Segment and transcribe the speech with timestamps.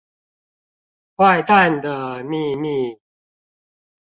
[1.15, 2.99] 壞蛋的祕密